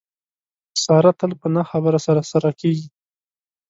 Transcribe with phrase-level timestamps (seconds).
[0.83, 2.87] ساره تل په نه خبره سره سره کېږي.